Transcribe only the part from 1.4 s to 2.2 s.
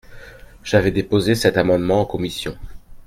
amendement en